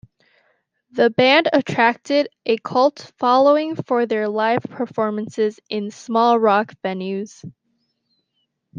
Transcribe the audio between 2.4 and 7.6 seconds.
a cult following for their live performances in small rock venues.